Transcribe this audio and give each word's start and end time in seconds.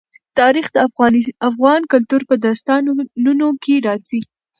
تاریخ 0.39 0.65
د 0.73 0.77
افغان 1.49 1.81
کلتور 1.93 2.21
په 2.29 2.35
داستانونو 2.45 3.47
کې 3.63 3.75
راځي. 3.87 4.21